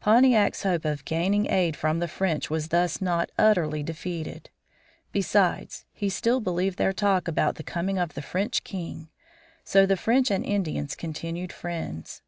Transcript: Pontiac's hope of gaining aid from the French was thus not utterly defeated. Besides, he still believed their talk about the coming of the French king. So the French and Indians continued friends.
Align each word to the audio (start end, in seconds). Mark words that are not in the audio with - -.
Pontiac's 0.00 0.62
hope 0.62 0.86
of 0.86 1.04
gaining 1.04 1.46
aid 1.50 1.76
from 1.76 1.98
the 1.98 2.08
French 2.08 2.48
was 2.48 2.68
thus 2.68 3.02
not 3.02 3.28
utterly 3.38 3.82
defeated. 3.82 4.48
Besides, 5.12 5.84
he 5.92 6.08
still 6.08 6.40
believed 6.40 6.78
their 6.78 6.94
talk 6.94 7.28
about 7.28 7.56
the 7.56 7.62
coming 7.62 7.98
of 7.98 8.14
the 8.14 8.22
French 8.22 8.64
king. 8.64 9.10
So 9.62 9.84
the 9.84 9.98
French 9.98 10.30
and 10.30 10.42
Indians 10.42 10.94
continued 10.96 11.52
friends. 11.52 12.22